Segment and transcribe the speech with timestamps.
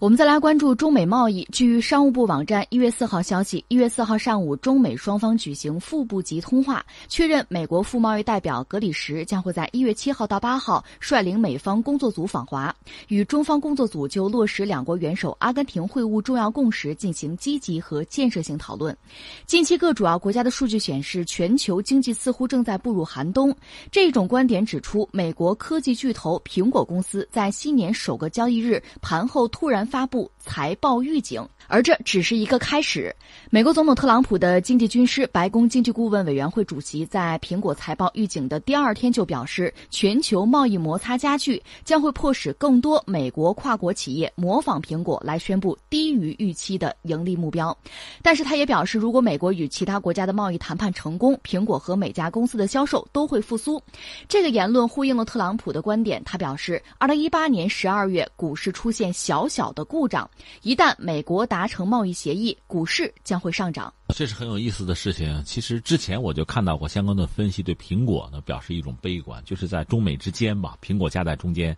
[0.00, 1.46] 我们再来关注中美贸易。
[1.52, 12.74] 据商务部网站一月四号消息，一月四号上午，中美双方举行副部级通话，确认美国副贸易代表格里什将会在一月七号到八号率领美方工作组访华，
[13.08, 18.96] 与中方工作组就落实两国元首阿根廷会晤重要共识进行积极和建设性讨论。
[19.44, 23.54] 近期各主要国家的数据显示，全球经济似乎正在步入寒冬。
[23.92, 29.86] 这种观点指出，美国科技巨头苹果公司在新年首个交易日盘后突然。
[29.90, 33.14] 发布财报预警，而这只是一个开始。
[33.50, 47.76] 美国总统特朗普的经济军师、白宫经济顾问委员会主席在苹果财报预警的第二天就表示，全球贸易摩擦加剧将会迫使更多美国跨国企业模仿苹果来宣布低于预期的盈利目标。
[48.22, 53.82] 但是他也表示，如果美国与其他国家的贸易谈判成功，苹果和每家公司的销售都会复苏。
[54.28, 56.22] 这个言论呼应了特朗普的观点。
[56.24, 59.79] 他表示，二零一八年十二月股市出现小小的。
[59.80, 60.30] 的故障，
[60.60, 63.90] 一旦美国达成贸易协议，股市将会上涨。
[64.14, 65.42] 这是很有意思的事情。
[65.42, 71.74] 其实之前我就看到过相关的分析，对苹果呢表示一种悲观，就是在中美之间吧，苹果夹在中间，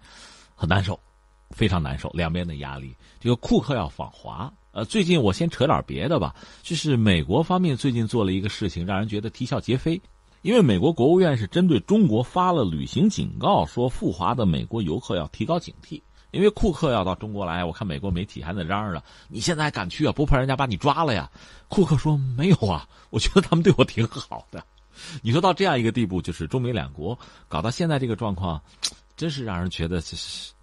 [0.56, 0.98] 很难受，
[1.50, 2.92] 非常难受，两边的压力。
[3.20, 10.00] 这个库克要访华，呃，最近我先扯点别的吧，就是美国方面最近做了一个事情，让人觉得啼笑皆非，
[10.40, 16.00] 因为美国国务院是针对中国发了旅行警告，说赴华的美国游客要提高警惕。
[16.32, 20.12] 因为库克要到中国来，我看美国媒体还在嚷嚷着：“你现在还敢去啊？
[20.12, 21.30] 不怕人家把你抓了呀？”
[21.68, 24.64] 库克说：“没有啊， 我觉得他们对我挺好的。
[25.22, 28.60] ”你说到这样一个地步，就是中美两国搞到现在这个状况，
[29.16, 30.02] 真是让人觉得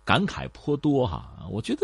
[0.03, 1.36] 感慨颇多哈。
[1.52, 1.81] 我觉得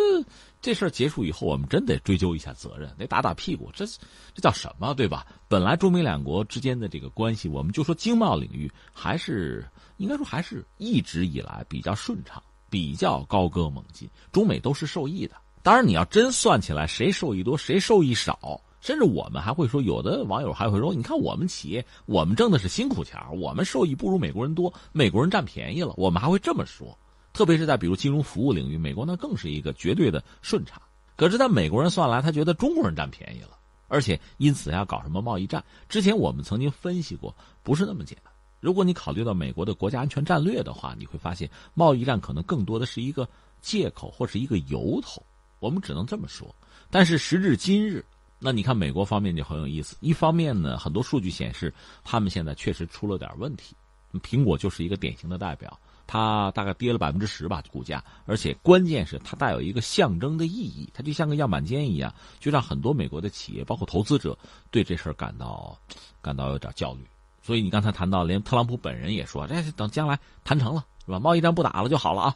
[0.61, 3.71] 这事儿结束以后，我们真得追究一下责任，得打打屁股。
[3.73, 5.25] 这这叫什么，对吧？
[5.47, 9.63] 本来中美两国之间的这个关系，我们就说经贸领域还是
[9.97, 12.41] 应该说还是一直以来比较顺畅。
[12.75, 15.33] 比较高歌猛进，中美都是受益的。
[15.63, 26.97] 当然，你要真算起来，谁受益多，谁受益少，甚至我们还会说，有的网友还会说，你看我们企业，我们挣的是辛苦钱我们受益不如美国人多，美国人占便宜了，我们还会这么说。
[27.31, 30.81] 特别是在比如金融服务领域，美国那更是一个绝对的顺差。
[31.15, 33.51] 可是，在美国人算来，他觉得中国人占便宜了，
[33.87, 35.63] 而且因此要搞什么贸易战。
[35.87, 37.33] 之前我们曾经分析过，
[37.63, 38.34] 不是那么简单。
[38.65, 43.29] 如果你考虑到美国的国家安全战略的话，你会发现贸易战可能更多的是一个
[43.61, 45.21] 借口或是一个由头，
[45.59, 46.47] 我们只能这么说。
[46.89, 48.03] 但是时至今日，
[48.39, 49.95] 那你看美国方面就很有意思。
[49.99, 51.71] 一方面呢，很多数据显示
[52.03, 53.75] 他们现在确实出了点问题，
[54.23, 64.35] 苹果就是一个典型的代表，它大概跌了百分之十吧股价，而且关键是它带有一个象征的意义，它就像个样板间一样，就让很多美国的企业包括投资者
[64.71, 65.77] 对这事儿感到
[66.19, 67.05] 感到有点焦虑。
[67.45, 71.19] 所以你刚才谈到，连特朗普本人也说，这等将来谈成了，是吧？
[71.19, 72.35] 贸易战不打了就好了啊，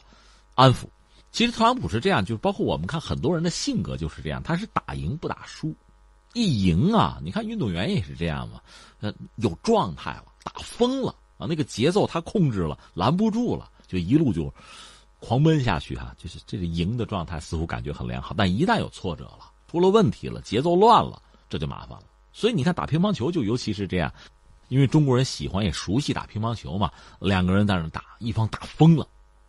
[0.54, 0.84] 安抚。
[1.32, 5.74] 其实特朗普是这样，就包括我们看很多人的性格就是这样，他是打赢不打输，
[6.32, 8.60] 一赢啊，你看运动员也是这样嘛，
[9.00, 14.54] 呃，有状态了，打疯了啊，那个节奏他控制了，拦不住了，就一路就
[15.18, 22.04] 狂奔下去哈，就是这个赢的状态似乎感觉很良好，但一旦有挫折了，出了问题了，节奏乱了，这就麻烦了。
[22.32, 24.12] 所以你看打乒乓球就尤其是这样。
[24.70, 29.04] 因为中国人喜欢也熟悉打乒乓球嘛，两个人在那打，一方打疯了，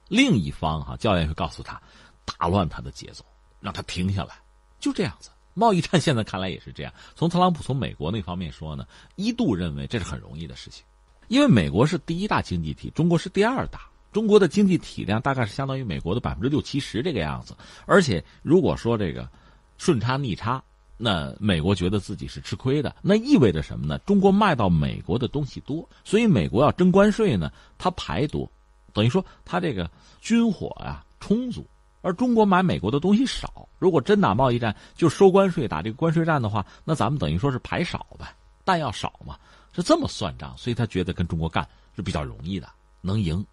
[0.08, 1.80] 另一方哈教练会告诉他，
[2.26, 3.24] 打乱他的节奏，
[3.59, 4.34] 让他停下来，
[4.80, 5.30] 就这样子。
[5.54, 6.92] 贸易战现在看来也是这样。
[7.16, 8.84] 从特朗普从美国那方面说呢，
[9.16, 10.84] 一度认为这是很容易的事情，
[11.28, 17.56] 因为美国是第一大经济体，中国是第二大，中国的经济体量大概是相当于美国的百分之六七十这个样子。
[17.86, 19.30] 而且如果说这个
[19.78, 20.64] 顺差逆差。
[21.04, 23.98] 那美国觉得自己是吃亏的，那意味着什么呢？
[24.06, 28.48] 中国卖到美国的东西多，所以美国要征关税呢，它排多，
[28.94, 29.90] 等于说它这个
[30.22, 31.66] 军火呀充足，
[32.02, 33.68] 而中国买美国的东西少。
[33.80, 39.36] 如果真打贸易战，就收关税，打这个关税战的话，那咱们等于说是排少呗，弹药少嘛，
[39.74, 42.70] 是这么算账，所以他觉得跟中国干是比较容易的，
[43.02, 43.44] 能赢。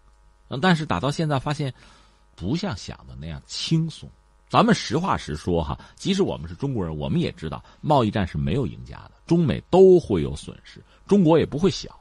[0.61, 1.73] 但是打到现在发现，
[2.35, 4.07] 不像想的那样轻松。
[4.49, 11.95] 咱们实话实说哈，即使我们是中国人，我们也知道贸易战是没有赢家的，中美都会有损失，中国也不会小。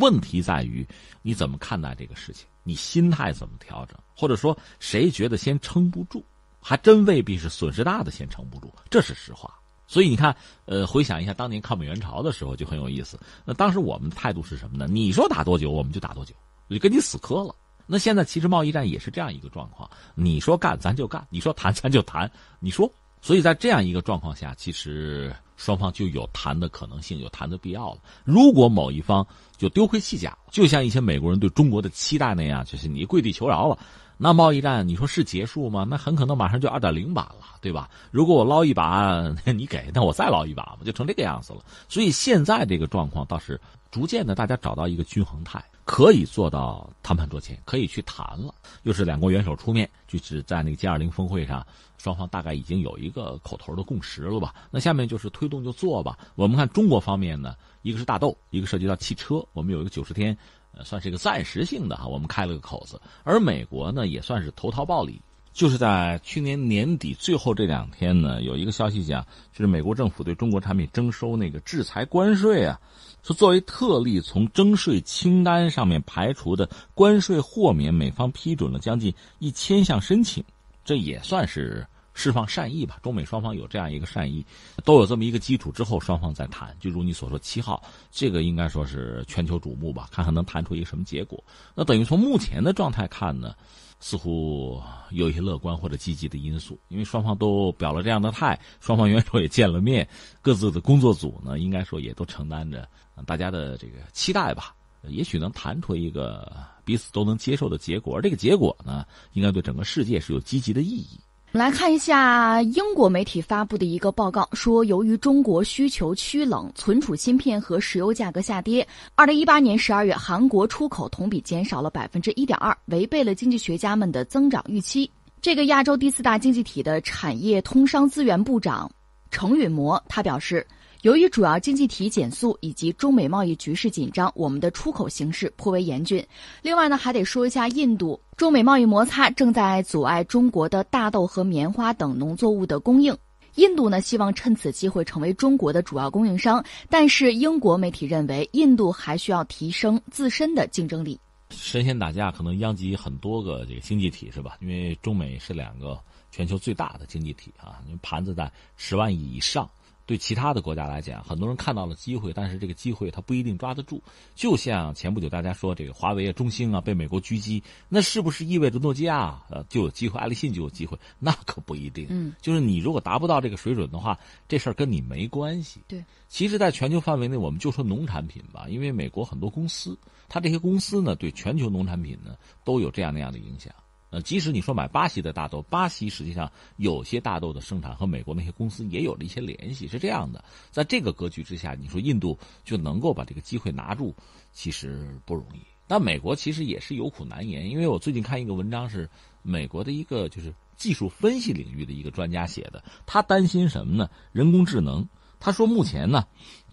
[0.00, 0.86] 问题在于
[1.22, 6.24] 你怎么看待这个事情，你心态怎么调整，或者说谁觉得先撑不住，
[6.60, 9.54] 还真未必是损失大的先撑不住，这是实话。
[9.86, 10.34] 所以你看，
[10.64, 13.20] 呃，回想一下当年抗美援朝的时候就很有意思。
[13.44, 14.88] 那当时我们的态度是什么呢？
[14.90, 16.34] 你说打多久我们就打多久，
[16.70, 17.54] 就跟你死磕了。
[17.86, 22.30] 那现在其实贸易战也是这样一个状况，你说干咱就干，你说谈咱就谈，
[22.60, 22.90] 你说，
[23.20, 28.00] 所以在这样一个状况下，其实双方就有谈的可能性，有谈的必要了。
[28.24, 29.26] 如果某一方
[29.56, 33.78] 就丢盔弃甲，就像一些美国人对中国的期待那样，就是你跪地求饶了，
[34.22, 35.84] 那贸易战你说是结束吗？
[35.90, 37.90] 那很可能马上就二点零版了，对吧？
[38.12, 41.58] 如果我捞一把，你给，那我再捞一把嘛，就成这个样子了。
[41.88, 43.60] 所以现在这个状况倒是
[43.90, 48.54] 逐渐的，大家找到一个均衡态，可以做到谈判桌前，可以去谈了。
[48.84, 51.66] 又是两国元首出面，就是在那个 G 二零峰会上，
[51.98, 54.54] 双方大概已经有一个口头的共识了吧？
[54.70, 56.16] 那下面就是推动就做吧。
[56.36, 60.38] 我们看中国方面呢，一个是大豆，一个涉及到汽车，我们有一个九十天。
[60.84, 63.00] 算是一个暂时性的哈，我们开了个口子。
[63.24, 65.20] 而美国呢，也算是投桃报李，
[65.52, 72.80] 就是在去年年底最后这两天呢，有一个消息讲，就是美国政府对中国产品征收那个制裁关税啊，
[73.22, 80.42] 说作为特例从征税清单上面排除的关税豁免，美方批准了将近一千项申请，
[80.84, 81.86] 这也算是。
[82.14, 84.44] 释放善意吧，中美双方有这样一个善意，
[84.84, 86.76] 都有这么一个基础之后，双方再谈。
[86.78, 91.42] 就如你所说，七号这个应该说是全球瞩目吧，看看能谈出一个什么结果。
[91.74, 93.54] 那等于从目前的状态看呢，
[93.98, 94.80] 似乎
[95.10, 100.06] 有一些乐观或者积极的因素，因为双方都表了这样的态，双方元首也见了面，
[100.42, 102.86] 各自的工作组呢，应该说也都承担着
[103.24, 104.74] 大家的这个期待吧，
[105.08, 106.52] 也许能谈出一个
[106.84, 108.16] 彼此都能接受的结果。
[108.16, 111.18] 而这个结果呢，应该对整个世界是有积极的意义。
[111.54, 125.10] 我们来看一下英国媒体发布的一个报告，说由于中国需求趋冷、存储芯片和石油价格下跌，二零一八年十二月韩国出口同比减少了百分之一点二，违背了经济学家们的增长预期。
[125.42, 128.90] 这个亚洲第四大经济体的产业通商资源部长
[129.30, 130.66] 程允模他表示。
[131.02, 136.24] 由于主要经济体减速以及中美贸易局势紧张，我们的出口形势颇为严峻。
[136.62, 143.16] 另外呢，还得说一下印度，中美贸易摩擦正在阻碍中国的大豆和棉花等农作物的供应。
[143.56, 151.18] 印度呢，希望趁此机会成为中国的主要供应商，但是英国媒体认为，印度还需要提升自身的竞争力。
[151.50, 154.56] 神仙打架可能殃及很多个这个经济体，是吧？
[154.60, 155.98] 因为中美是两个
[156.30, 159.68] 全球最大的经济体啊，因为盘子在十万亿以上。
[160.12, 164.02] 对其他的国家来讲，很多人看到了机会，但是这个机会他不一定抓得住。
[164.34, 170.98] 就像前不久大家说这个华为啊、中兴啊被美国狙击，那是不是意味着诺基亚呃就有机会，爱立信就有机会？
[171.18, 172.06] 那可不一定。
[172.10, 175.80] 嗯，就是你如果达不到这个水准的话，这事儿跟你没关系。
[175.88, 179.98] 对，其实，在全球范围内，我们就说农产品吧，因为美国很多公司，
[180.28, 183.72] 它这些公司呢，对全球农产品呢都有这样那样的影响。
[184.12, 190.44] 呃，即使你说买巴西的大豆，巴西实际上有些大豆的生产和美国那些公司也有了一些联系，是这样的。
[190.70, 194.14] 在这个格局之下，你说印度就能够把这个机会拿住，
[194.52, 195.60] 其实不容易。
[195.86, 199.08] 但美国其实也是有苦难言，因为我最近看一个文章，是
[199.40, 204.10] 美国的一个就是技术分析领域的一个专家写的，他担心什么呢？
[204.30, 205.08] 人工智能。
[205.42, 206.24] 他说目前呢。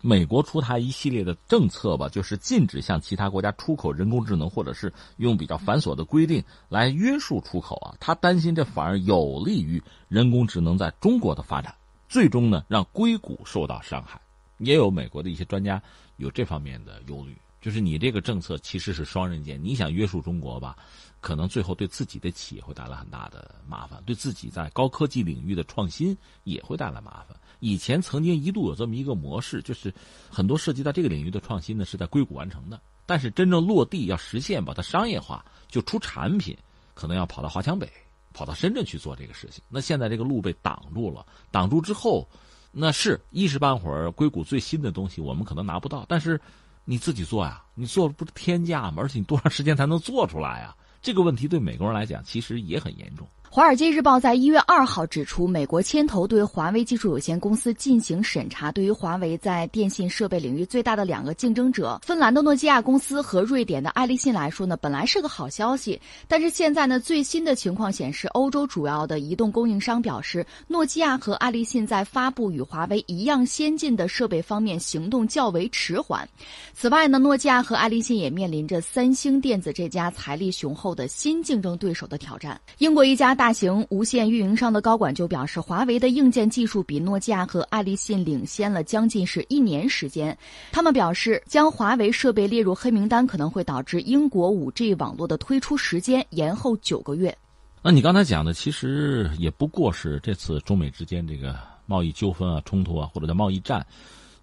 [0.02, 7.94] 美国出台一系列的政策吧，就是禁止向其他国家出口人工智能，或者是用比较繁琐的规定来约束出口啊。
[8.00, 11.76] 他担心这反而有利于人工智能在中国的发展，
[12.08, 14.22] 最终呢让硅谷受到伤害。
[14.60, 15.84] 也有美国的一些专家
[16.16, 20.78] 有这方面的忧虑，就是你这个政策其实是双刃剑，你想约束中国吧，
[21.20, 27.36] 可能最后对自己的企业会带来很大的麻烦，对自己在高科技领域的创新也会带来麻烦。
[27.60, 29.94] 以前曾经一度有这么一个模式，就是
[30.30, 36.58] 很多涉及到这个领域的创新呢是在硅谷完成的，但是真正落地要实现把它商业化，就出产品，
[36.94, 37.90] 可能要跑到华强北，
[38.34, 39.64] 跑到深圳去做这个事情。
[39.68, 42.28] 那现在这个路被挡住了，挡住之后，
[42.72, 46.40] 那是一时半会儿硅谷最新的东西我们可能拿不到，但是
[46.86, 49.04] 你自己做呀，你做不是天价吗？
[49.04, 50.76] 而且你多长时间才能做出来呀？
[51.02, 53.28] 这个问题对美国人来讲其实也很严重。
[53.52, 58.72] 《华尔街日报》在一月二号指出，美国牵头对华为技术有限公司进行审查。
[58.72, 66.00] 对于华为在电信设备领域最大的两个竞争者——芬兰的诺基亚公司和瑞典的爱立信来说呢，本来是个好消息。
[66.28, 76.28] 但是现在呢，最新的情况显示，欧洲主要的移动供应商表示，诺基亚和爱立信在发布与华为一样先进的设备方面行动较为迟缓。
[76.76, 82.62] 此外呢，诺基亚和爱立信也面临着三星电子这家财力雄厚的新竞争对手的挑战。
[82.78, 83.39] 英国一家。
[83.40, 90.38] 大型无线运营商的高管就表示，华为的硬件技术比诺基亚和爱立信领先了将近是一年时间。
[90.74, 97.34] 他们表示，将华为设备列入黑名单可能会导致英国 5G 网络的推出时间延后九个月。
[97.82, 103.88] 那你刚才讲的，其实也不过是这次中美之间这个贸易纠纷啊、冲突啊，或者叫贸易战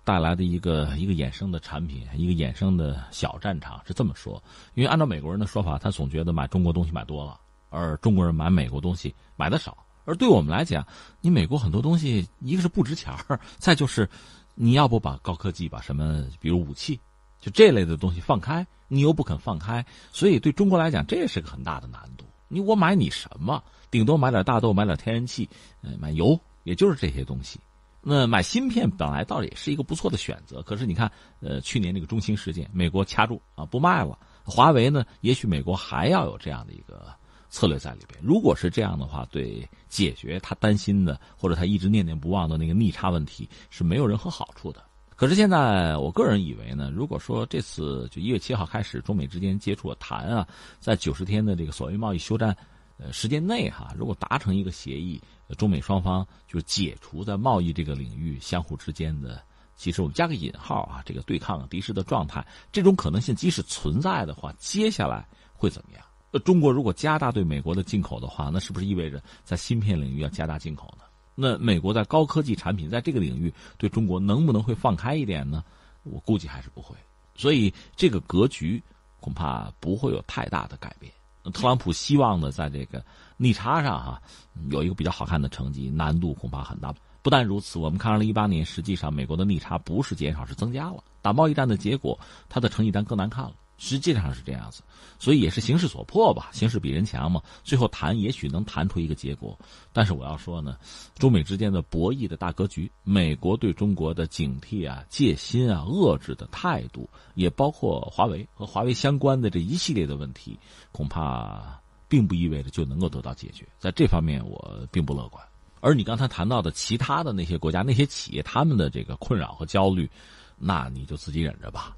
[0.05, 4.43] 带来的一个一个衍生的产品，一个衍生的小战场，是这么说。
[4.73, 7.39] 因为按照美国人的说法，他总觉得买中国东西买多了。
[7.77, 10.87] 而中国人买美国东西买的少，而对我们来讲，
[11.21, 14.09] 你美国很多东西，一个是不值钱儿，再就是
[14.55, 16.99] 你要不把高科技，把什么，比如武器，
[17.41, 22.25] 就这类的东西放开，你又不肯放开，所以对中国来讲，这也是个很大的难度。
[22.49, 23.63] 你我买你什么？
[23.91, 25.49] 顶多买点大豆，买点天然气，
[25.83, 27.61] 呃，买油，也就是这些东西。
[28.09, 37.13] 那买芯片本来倒也是一个不错的选择，可是你看，呃，去年那个中兴事件，美国掐住啊不卖了，华为呢，也许美国还要有这样的一个
[37.49, 38.19] 策略在里边。
[38.23, 44.83] 如果是这样的话，对解决他担心的或者他一直念念不忘的那个逆差问题是没有任何好处的。
[45.15, 50.47] 可是现在，我个人以为呢，如果说这次就一月七号开始，中美之间接触了谈啊，
[50.79, 52.55] 在九十天的这个所谓贸易休战，
[52.99, 55.19] 呃，时间内哈，如果达成一个协议，
[55.57, 59.43] 中美双方就解除在贸易这个领域相互之间的，
[59.75, 66.05] 其实我们加个引号啊，这个对抗敌视的状态，这种可能性即使存在的话，接下来会怎么样？
[66.37, 71.05] 呃，中国如果加大对美国的进口的话，那是不是意味着在芯片领域要加大进口呢？
[71.35, 75.65] 那美国在高科技产品在这个领域对中国能不能会放开一点呢？
[76.03, 76.95] 我估计还是不会，
[77.35, 78.83] 所以这个格局
[79.19, 81.11] 恐怕不会有太大的改变。
[81.55, 83.03] 特朗普希望的在这个
[83.39, 84.21] 逆差上哈
[84.69, 86.95] 有一个比较好看的成绩，难度恐怕很大。
[87.23, 91.03] 不但如此，我们看二零一八年，实际上美国的逆差不是减少，是增加了。
[91.23, 93.53] 打贸易战的结果，它的成绩单更难看了。
[93.79, 94.83] 实际上是这样子，
[95.19, 97.43] 所以也是形势所迫吧，形势比人强嘛。
[97.63, 99.59] 最后谈也许能谈出一个结果，
[99.93, 100.77] 但是我要说呢，
[101.17, 110.59] 中美之间的博弈的大格局，美国对中国的警惕啊、戒心啊、遏制的态度，也包括华为和华为相关的这一系列的问题，
[110.91, 111.79] 恐怕
[112.09, 113.67] 并不意味着就能够得到解决。
[113.79, 115.45] 在这方面，我并不乐观。
[115.81, 120.11] 而你刚才谈到的其他的那些国家、那些企业，他们的这个困扰和焦虑，
[120.57, 121.95] 那你就自己忍着吧。